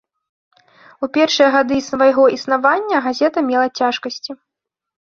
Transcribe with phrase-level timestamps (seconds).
[1.05, 4.31] У першыя гады свайго існавання газета мела цяжкасці.